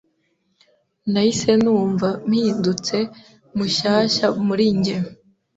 [1.11, 2.97] Nahise numva mpindutse
[3.55, 4.97] mushyashya muri njye.